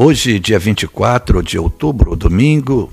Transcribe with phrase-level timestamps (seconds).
[0.00, 2.88] Hoje, dia 24 de outubro, domingo,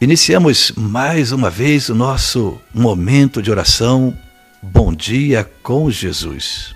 [0.00, 4.18] iniciamos mais uma vez o nosso momento de oração
[4.60, 6.74] Bom Dia com Jesus.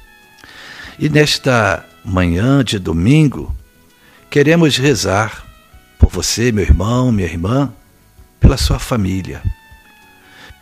[1.01, 3.53] E nesta manhã de domingo,
[4.31, 5.45] queremos rezar
[5.99, 7.73] por você, meu irmão, minha irmã,
[8.39, 9.43] pela sua família.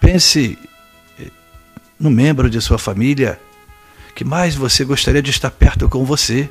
[0.01, 0.59] Pense
[1.21, 1.27] eh,
[2.01, 3.39] no membro de sua família
[4.15, 6.49] que mais você gostaria de estar perto com você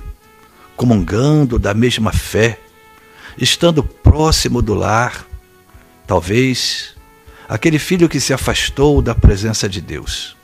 [0.75, 2.59] comungando da mesma fé,
[3.37, 5.25] estando próximo do lar,
[6.07, 6.95] talvez
[7.47, 10.35] aquele filho que se afastou da presença de Deus,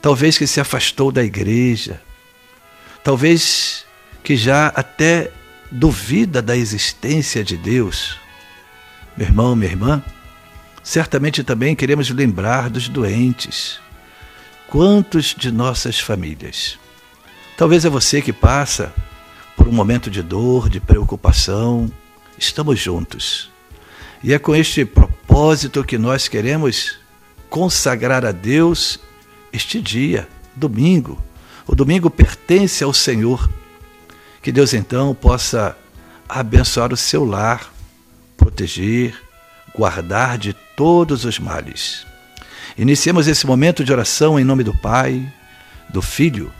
[0.00, 2.00] talvez que se afastou da igreja,
[3.02, 3.84] talvez
[4.22, 5.30] que já até
[5.70, 8.18] duvida da existência de Deus.
[9.16, 10.02] Meu irmão, minha irmã,
[10.82, 13.80] certamente também queremos lembrar dos doentes.
[14.68, 16.78] Quantos de nossas famílias?
[17.56, 18.92] Talvez é você que passa
[19.60, 21.92] por um momento de dor, de preocupação,
[22.38, 23.50] estamos juntos.
[24.24, 26.98] E é com este propósito que nós queremos
[27.50, 28.98] consagrar a Deus
[29.52, 31.22] este dia, domingo.
[31.66, 33.50] O domingo pertence ao Senhor.
[34.40, 35.76] Que Deus então possa
[36.26, 37.70] abençoar o seu lar,
[38.38, 39.14] proteger,
[39.76, 42.06] guardar de todos os males.
[42.78, 45.30] Iniciemos esse momento de oração em nome do Pai,
[45.86, 46.50] do Filho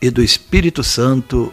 [0.00, 1.52] e do Espírito Santo.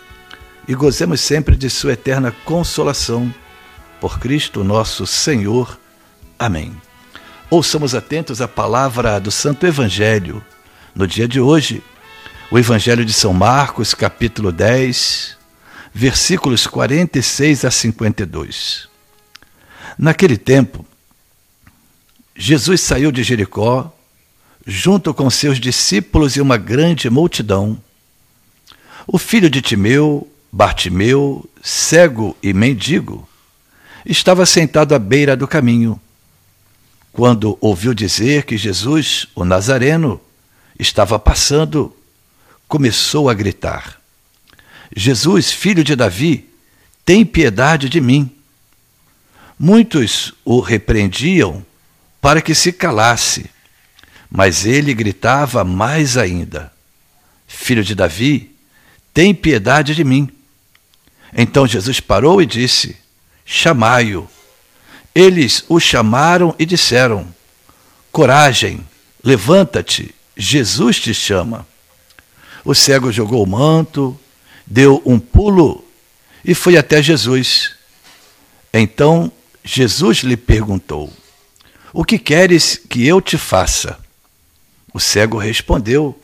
[0.67, 3.33] e gozemos sempre de Sua eterna consolação.
[3.99, 5.79] Por Cristo nosso Senhor.
[6.37, 6.75] Amém.
[7.49, 10.43] Ouçamos atentos à palavra do Santo Evangelho.
[10.95, 11.83] No dia de hoje,
[12.49, 15.37] o Evangelho de São Marcos, capítulo 10,
[15.93, 18.87] versículos 46 a 52.
[19.97, 20.85] Naquele tempo,
[22.35, 23.93] Jesus saiu de Jericó,
[24.65, 27.77] junto com seus discípulos e uma grande multidão.
[29.05, 33.27] O filho de Timeu, Bartimeu, cego e mendigo,
[34.05, 35.99] estava sentado à beira do caminho.
[37.13, 40.19] Quando ouviu dizer que Jesus, o Nazareno,
[40.77, 41.95] estava passando,
[42.67, 43.99] começou a gritar:
[44.95, 46.49] Jesus, filho de Davi,
[47.05, 48.29] tem piedade de mim.
[49.57, 51.65] Muitos o repreendiam
[52.19, 53.49] para que se calasse,
[54.29, 56.71] mas ele gritava mais ainda:
[57.47, 58.55] Filho de Davi,
[59.13, 60.29] tem piedade de mim.
[61.35, 62.97] Então Jesus parou e disse:
[63.45, 64.27] Chamai-o.
[65.13, 67.27] Eles o chamaram e disseram:
[68.11, 68.85] Coragem,
[69.23, 71.67] levanta-te, Jesus te chama.
[72.63, 74.17] O cego jogou o manto,
[74.65, 75.83] deu um pulo
[76.43, 77.73] e foi até Jesus.
[78.73, 79.31] Então
[79.63, 81.11] Jesus lhe perguntou:
[81.93, 83.99] O que queres que eu te faça?
[84.93, 86.19] O cego respondeu: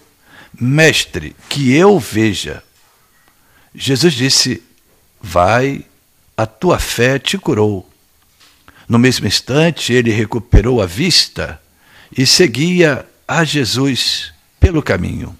[0.59, 2.63] Mestre, que eu veja.
[3.75, 4.63] Jesus disse:
[5.21, 5.85] Vai,
[6.35, 7.89] a tua fé te curou.
[8.87, 11.61] No mesmo instante, ele recuperou a vista
[12.15, 15.37] e seguia a Jesus pelo caminho.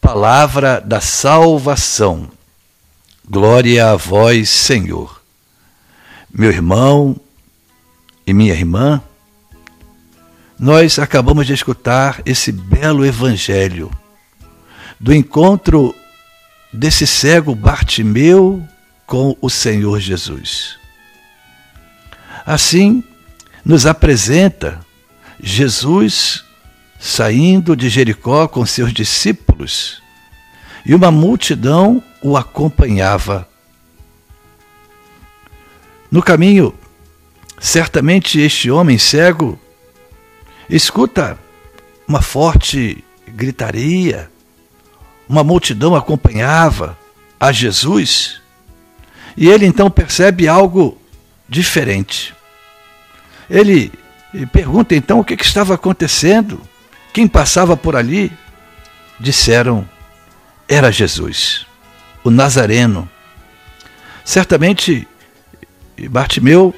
[0.00, 2.30] Palavra da salvação.
[3.28, 5.22] Glória a vós, Senhor.
[6.32, 7.18] Meu irmão
[8.26, 9.02] e minha irmã,
[10.58, 13.90] nós acabamos de escutar esse belo evangelho
[14.98, 15.94] do encontro
[16.72, 18.66] desse cego Bartimeu
[19.06, 20.78] com o Senhor Jesus.
[22.44, 23.02] Assim,
[23.64, 24.80] nos apresenta
[25.40, 26.44] Jesus
[26.98, 30.02] saindo de Jericó com seus discípulos
[30.84, 33.48] e uma multidão o acompanhava.
[36.10, 36.72] No caminho,
[37.60, 39.58] certamente este homem cego
[40.70, 41.38] escuta
[42.06, 44.30] uma forte gritaria
[45.28, 46.96] uma multidão acompanhava
[47.38, 48.40] a Jesus,
[49.36, 50.98] e ele então percebe algo
[51.48, 52.34] diferente.
[53.48, 53.92] Ele
[54.52, 56.60] pergunta então o que, estava acontecendo,
[57.12, 58.32] quem passava por ali.
[59.18, 59.88] Disseram,
[60.68, 61.66] era Jesus,
[62.22, 63.08] o Nazareno.
[64.22, 65.08] Certamente,
[66.10, 66.74] Bartimeu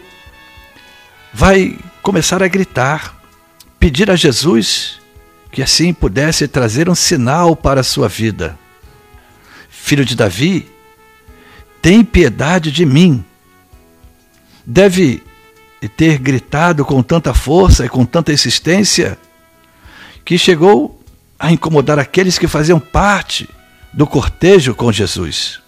[1.34, 3.16] vai começar a gritar,
[3.80, 4.97] pedir a Jesus
[5.50, 8.58] que assim pudesse trazer um sinal para a sua vida.
[9.68, 10.68] Filho de Davi,
[11.80, 13.24] tem piedade de mim.
[14.64, 15.22] Deve
[15.96, 19.16] ter gritado com tanta força e com tanta insistência
[20.24, 21.00] que chegou
[21.38, 23.48] a incomodar aqueles que faziam parte
[23.92, 25.60] do cortejo com Jesus.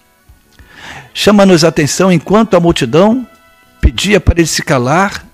[1.15, 3.27] Chama-nos a atenção enquanto a multidão
[3.81, 5.25] pedia para ele se calar,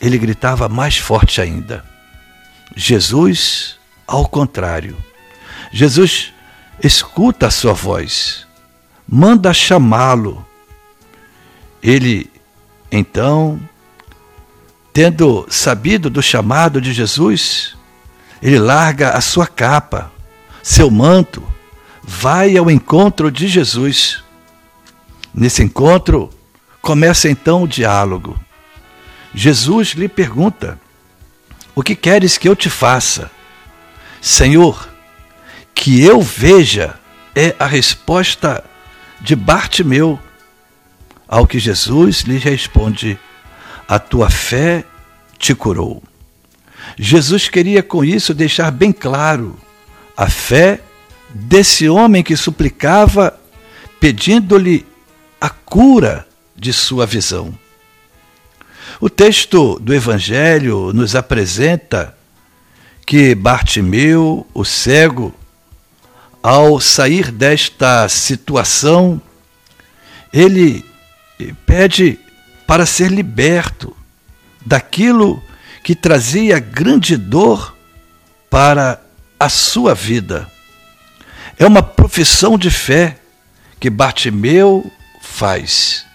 [0.00, 1.84] ele gritava mais forte ainda.
[2.74, 3.79] Jesus,
[4.10, 4.96] ao contrário,
[5.70, 6.32] Jesus
[6.82, 8.44] escuta a sua voz,
[9.08, 10.44] manda chamá-lo.
[11.80, 12.28] Ele,
[12.90, 13.60] então,
[14.92, 17.76] tendo sabido do chamado de Jesus,
[18.42, 20.10] ele larga a sua capa,
[20.60, 21.40] seu manto,
[22.02, 24.24] vai ao encontro de Jesus.
[25.32, 26.30] Nesse encontro,
[26.82, 28.36] começa então o diálogo.
[29.32, 30.80] Jesus lhe pergunta:
[31.76, 33.30] O que queres que eu te faça?
[34.20, 34.88] Senhor,
[35.74, 36.94] que eu veja
[37.34, 38.62] é a resposta
[39.20, 40.18] de Bartimeu.
[41.26, 43.18] Ao que Jesus lhe responde:
[43.88, 44.84] A tua fé
[45.38, 46.02] te curou.
[46.98, 49.58] Jesus queria com isso deixar bem claro
[50.16, 50.80] a fé
[51.30, 53.38] desse homem que suplicava,
[53.98, 54.84] pedindo-lhe
[55.40, 56.26] a cura
[56.56, 57.56] de sua visão.
[59.00, 62.14] O texto do Evangelho nos apresenta
[63.10, 65.34] que Bartimeu, o cego,
[66.40, 69.20] ao sair desta situação,
[70.32, 70.84] ele
[71.66, 72.20] pede
[72.68, 73.96] para ser liberto
[74.64, 75.42] daquilo
[75.82, 77.76] que trazia grande dor
[78.48, 79.02] para
[79.40, 80.48] a sua vida.
[81.58, 83.18] É uma profissão de fé
[83.80, 84.88] que Bartimeu
[85.20, 86.06] faz.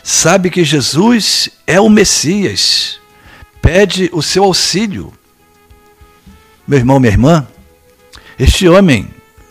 [0.00, 3.00] Sabe que Jesus é o Messias,
[3.60, 5.12] pede o seu auxílio.
[6.66, 7.46] Meu irmão, minha irmã,
[8.36, 9.08] este homem,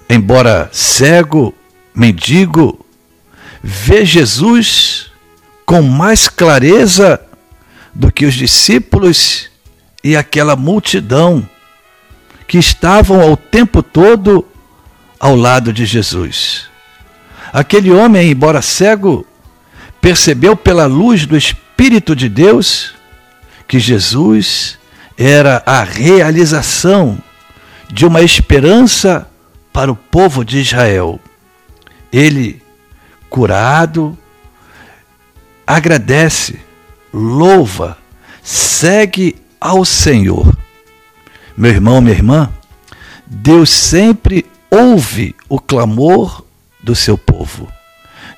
[0.09, 1.53] embora cego,
[1.93, 2.85] mendigo,
[3.63, 5.11] vê Jesus
[5.65, 7.21] com mais clareza
[7.93, 9.49] do que os discípulos
[10.03, 11.47] e aquela multidão
[12.47, 14.45] que estavam ao tempo todo
[15.17, 16.65] ao lado de Jesus.
[17.53, 19.25] Aquele homem, embora cego,
[20.01, 22.93] percebeu pela luz do Espírito de Deus
[23.67, 24.77] que Jesus
[25.17, 27.17] era a realização
[27.91, 29.27] de uma esperança
[29.71, 31.19] para o povo de Israel.
[32.11, 32.61] Ele,
[33.29, 34.17] curado,
[35.65, 36.59] agradece,
[37.13, 37.97] louva,
[38.43, 40.55] segue ao Senhor.
[41.57, 42.49] Meu irmão, minha irmã,
[43.25, 46.43] Deus sempre ouve o clamor
[46.83, 47.67] do seu povo.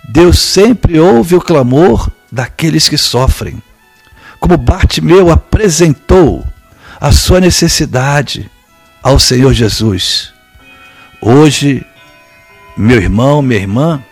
[0.07, 3.62] Deus sempre ouve o clamor daqueles que sofrem.
[4.39, 6.45] Como Bartimeu apresentou
[6.99, 8.49] a sua necessidade
[9.01, 10.33] ao Senhor Jesus.
[11.21, 11.85] Hoje,
[12.75, 14.03] meu irmão, minha irmã,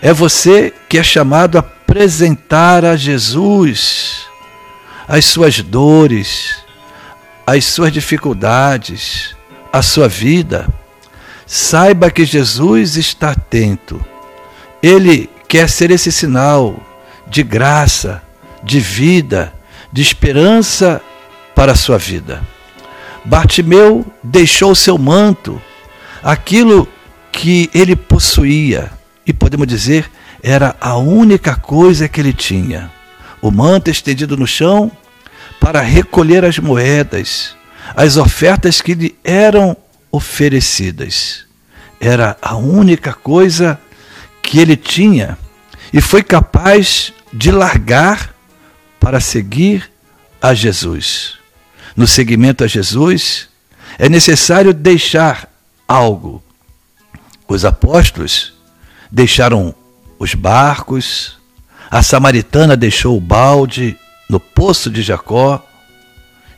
[0.00, 4.26] é você que é chamado a apresentar a Jesus
[5.08, 6.56] as suas dores,
[7.46, 9.34] as suas dificuldades,
[9.72, 10.68] a sua vida.
[11.46, 14.04] Saiba que Jesus está atento.
[14.82, 16.78] Ele quer ser esse sinal
[17.26, 18.22] de graça,
[18.62, 19.52] de vida,
[19.90, 21.00] de esperança
[21.58, 22.40] para a sua vida.
[23.24, 25.60] Bartimeu deixou seu manto,
[26.22, 26.86] aquilo
[27.32, 28.92] que ele possuía,
[29.26, 30.08] e podemos dizer,
[30.40, 32.92] era a única coisa que ele tinha
[33.42, 34.88] o manto estendido no chão
[35.58, 37.56] para recolher as moedas,
[37.96, 39.76] as ofertas que lhe eram
[40.12, 41.44] oferecidas.
[42.00, 43.80] Era a única coisa
[44.40, 45.36] que ele tinha
[45.92, 48.32] e foi capaz de largar
[49.00, 49.90] para seguir
[50.40, 51.37] a Jesus.
[51.98, 53.48] No seguimento a Jesus,
[53.98, 55.52] é necessário deixar
[55.88, 56.40] algo.
[57.48, 58.52] Os apóstolos
[59.10, 59.74] deixaram
[60.16, 61.36] os barcos,
[61.90, 63.96] a samaritana deixou o balde
[64.30, 65.60] no poço de Jacó.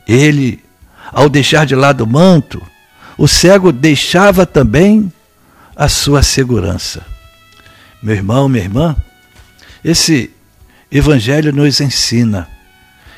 [0.06, 0.62] Ele,
[1.10, 2.60] ao deixar de lado o manto,
[3.16, 5.10] o cego deixava também
[5.74, 7.02] a sua segurança.
[8.02, 8.94] Meu irmão, minha irmã,
[9.82, 10.30] esse
[10.92, 12.46] evangelho nos ensina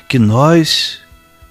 [0.07, 1.02] que nós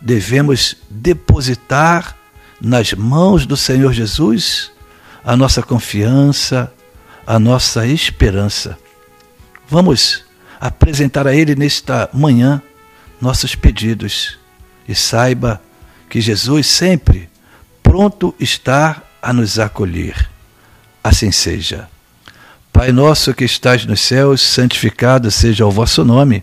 [0.02, 2.16] devemos depositar
[2.60, 4.72] nas mãos do Senhor Jesus
[5.24, 6.72] a nossa confiança,
[7.24, 8.76] a nossa esperança.
[9.68, 10.24] Vamos
[10.60, 12.60] apresentar a Ele nesta manhã
[13.20, 14.38] nossos pedidos
[14.88, 15.62] e saiba
[16.10, 17.30] que Jesus sempre
[17.82, 20.28] pronto está a nos acolher.
[21.02, 21.88] Assim seja.
[22.72, 26.42] Pai nosso que estás nos céus, santificado seja o vosso nome.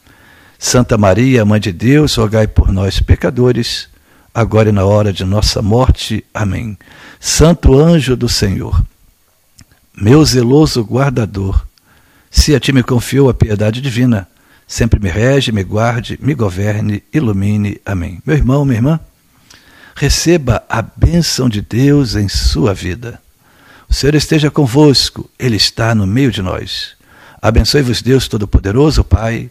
[0.63, 3.89] Santa Maria, Mãe de Deus, rogai por nós, pecadores,
[4.31, 6.23] agora e na hora de nossa morte.
[6.31, 6.77] Amém.
[7.19, 8.79] Santo anjo do Senhor,
[9.97, 11.65] meu zeloso guardador,
[12.29, 14.27] se a ti me confiou a piedade divina,
[14.67, 17.81] sempre me rege, me guarde, me governe, ilumine.
[17.83, 18.21] Amém.
[18.23, 18.99] Meu irmão, minha irmã,
[19.95, 23.19] receba a bênção de Deus em sua vida.
[23.89, 26.91] O Senhor esteja convosco, Ele está no meio de nós.
[27.41, 29.49] Abençoe-vos, Deus Todo-Poderoso, Pai,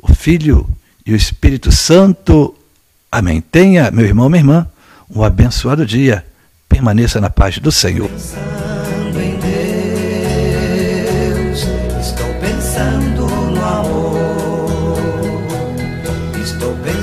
[0.00, 0.66] o Filho
[1.04, 2.54] e o Espírito Santo.
[3.10, 3.40] Amém.
[3.40, 4.66] Tenha, meu irmão, minha irmã,
[5.08, 6.24] um abençoado dia.
[6.68, 8.08] Permaneça na paz do Senhor.
[8.08, 9.36] Pensando em
[11.40, 11.66] Deus,
[12.00, 14.98] estou pensando no amor.
[16.42, 16.99] Estou pensando